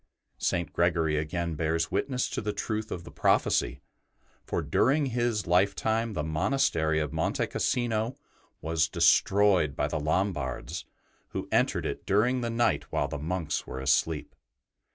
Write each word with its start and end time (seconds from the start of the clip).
''St. 0.49 0.73
Gregory 0.73 1.15
again 1.15 1.53
bears 1.53 1.91
witness 1.91 2.27
to 2.31 2.41
the 2.41 2.53
truth 2.53 2.89
of 2.91 3.03
the 3.03 3.11
prophecy, 3.11 3.81
for, 4.47 4.63
during 4.63 5.05
his 5.05 5.45
lifetime, 5.45 6.13
the 6.13 6.23
monastery 6.23 6.99
of 6.99 7.13
Monte 7.13 7.45
Cassino 7.45 8.15
was 8.61 8.87
destroyed 8.87 9.75
by 9.75 9.87
the 9.87 9.99
Lombards, 9.99 10.85
who 11.33 11.47
entered 11.51 11.85
it 11.85 12.07
during 12.07 12.41
the 12.41 12.49
night 12.49 12.91
while 12.91 13.07
the 13.07 13.19
monks 13.19 13.67
were 13.67 13.79
asleep. 13.79 14.33